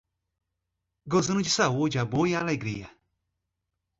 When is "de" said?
1.43-1.49